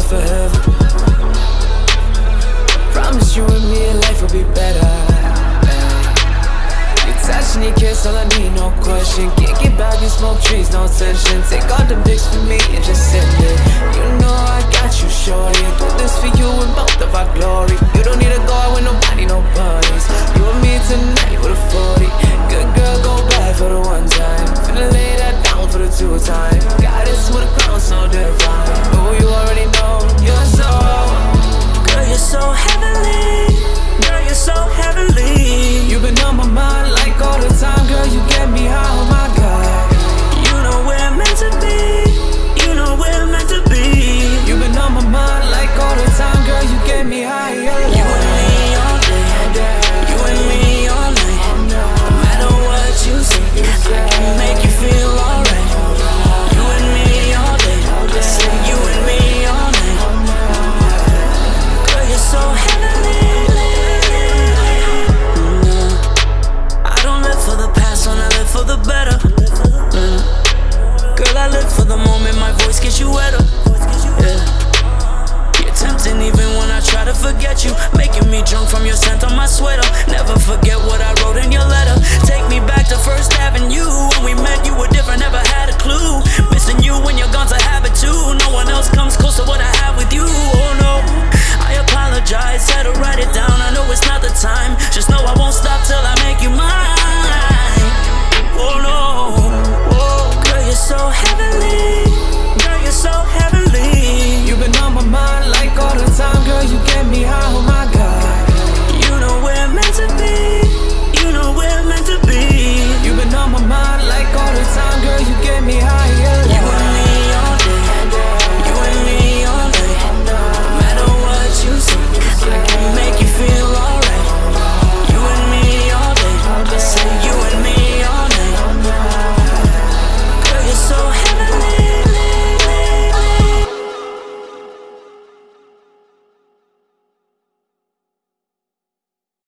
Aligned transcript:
for 0.00 0.16
forever. 0.16 0.60
Promise 2.92 3.36
you 3.36 3.44
and 3.44 3.70
me, 3.70 3.92
life 3.94 4.20
will 4.20 4.28
be 4.28 4.44
better. 4.52 4.90
You 7.06 7.12
touch 7.24 7.56
and 7.56 7.76
kiss, 7.76 8.04
all 8.04 8.16
I 8.16 8.24
need, 8.36 8.52
no 8.52 8.70
question. 8.82 9.30
Kick 9.36 9.56
it 9.64 9.78
back 9.78 10.00
and 10.02 10.10
smoke 10.10 10.40
trees, 10.42 10.70
no 10.72 10.86
tension. 10.86 11.42
Take 11.48 11.64
all 11.70 11.86
them 11.86 12.02
dicks 12.02 12.26
for 12.26 12.42
me 12.42 12.58
and 12.74 12.84
just 12.84 13.10
send 13.10 13.30
it. 13.42 13.58
You 13.96 14.04
know 14.20 14.34
I 14.34 14.60
got 14.72 14.92
you, 15.02 15.08
shorty. 15.08 15.55